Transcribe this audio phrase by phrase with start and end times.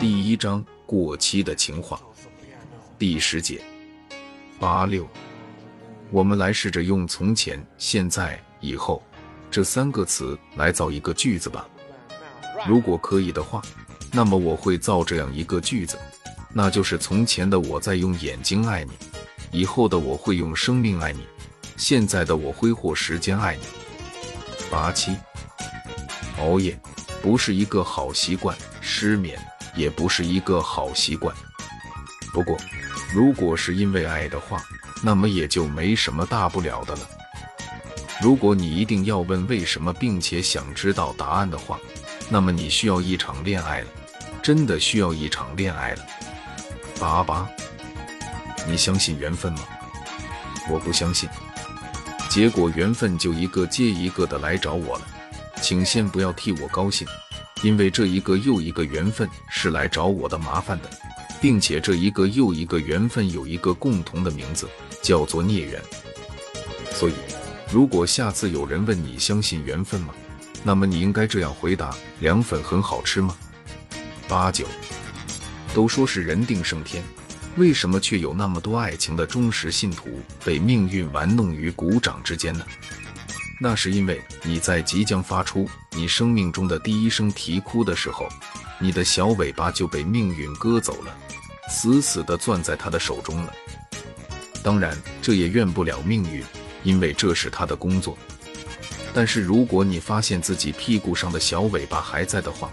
[0.00, 2.00] 第一章过期的情话，
[2.98, 3.60] 第十节。
[4.58, 5.06] 八六，
[6.10, 9.02] 我们来试着用“从前”“现在”“以后”
[9.50, 11.68] 这三个词来造一个句子吧。
[12.66, 13.60] 如果可以的话，
[14.10, 15.98] 那么我会造这样一个句子，
[16.50, 18.92] 那就是：从前的我在用眼睛爱你，
[19.50, 21.26] 以后的我会用生命爱你，
[21.76, 23.62] 现在的我挥霍时间爱你。
[24.70, 25.14] 八七，
[26.38, 26.80] 熬夜。
[27.22, 29.38] 不是一个好习惯，失眠
[29.76, 31.34] 也不是一个好习惯。
[32.32, 32.58] 不过，
[33.14, 34.60] 如果是因为爱的话，
[35.02, 37.00] 那么也就没什么大不了的了。
[38.20, 41.78] 如果你一定要问为什么，并且想知道答案的话，
[42.28, 43.86] 那么你需要一场恋爱了，
[44.42, 46.06] 真的需要一场恋爱了。
[46.98, 47.48] 八八，
[48.66, 49.60] 你相信缘分吗？
[50.70, 51.28] 我不相信。
[52.30, 55.06] 结果缘分就一个接一个的来找我了，
[55.62, 57.06] 请先不要替我高兴，
[57.62, 60.90] 因为这一个又一个缘分是来找我的麻烦的，
[61.40, 64.68] 并且这一个又一个缘分有一个共同的名字，
[65.00, 65.80] 叫做孽缘。
[66.90, 67.12] 所以，
[67.70, 70.12] 如果下次有人问你相信缘分吗？
[70.64, 73.36] 那么你应该这样回答：凉粉很好吃吗？
[74.28, 74.66] 八九，
[75.72, 77.02] 都说是人定胜天，
[77.56, 82.66] 为什么却有那么多爱情的忠实信徒被命运玩弄于股掌之间呢？
[83.64, 88.28] 那是因为你在即将发出你生命中的第一声啼哭的时候，
[88.80, 91.16] 你的小尾巴就被命运割走了，
[91.70, 93.54] 死死地攥在他的手中了。
[94.64, 96.44] 当然，这也怨不了命运，
[96.82, 98.18] 因为这是他的工作。
[99.14, 102.68] 但是如果你发现自己屁股上的小尾巴还在的话，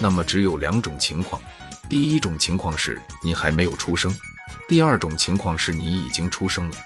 [0.00, 1.40] 那么只有两种情况：
[1.88, 4.10] 第一种情况是你还没有出生；
[4.66, 6.76] 第二种情况是你已经出生了。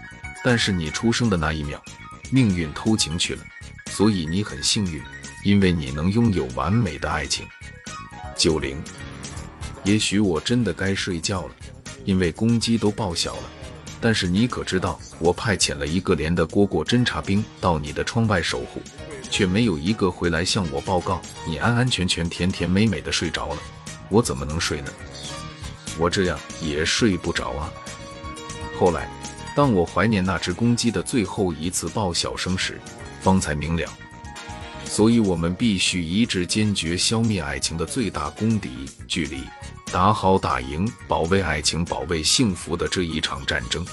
[0.44, 1.82] 但是你出生的那一秒，
[2.30, 3.40] 命运偷情去了，
[3.90, 5.00] 所以你很幸运，
[5.44, 7.46] 因为你能拥有完美的爱情。
[8.36, 8.76] 九零，
[9.84, 11.54] 也许我真的该睡觉了，
[12.04, 13.42] 因为公鸡都报晓了。
[14.00, 18.82] 但是你可知道，我派遣了一个连的蝈蝈侦察兵到你的窗外守护，
[19.30, 23.58] 却没有一个回来向我报告你安安全全、甜甜美美的睡着了。
[24.10, 24.92] 我怎么能睡呢？
[25.98, 27.72] 我这样也睡不着啊。
[28.78, 29.08] 后来，
[29.56, 32.78] 当我怀念那只公鸡的最后一次报晓声时，
[33.22, 33.90] 方才明了。
[34.84, 38.70] 所以，我们必须一致坚决消灭爱情的最大公敌——
[39.08, 39.40] 距离。
[39.90, 43.84] 打好打赢，保卫爱情，保卫幸福的这一场战争。